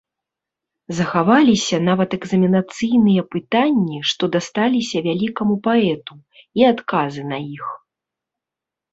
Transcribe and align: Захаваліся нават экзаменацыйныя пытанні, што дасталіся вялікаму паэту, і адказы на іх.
Захаваліся 0.99 1.77
нават 1.89 2.09
экзаменацыйныя 2.17 3.21
пытанні, 3.35 3.99
што 4.11 4.23
дасталіся 4.35 4.97
вялікаму 5.09 5.55
паэту, 5.67 6.13
і 6.61 6.65
адказы 6.71 7.21
на 7.33 7.37
іх. 7.59 7.67